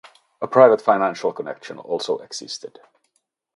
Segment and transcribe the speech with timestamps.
[0.41, 2.79] A private financial connection also existed.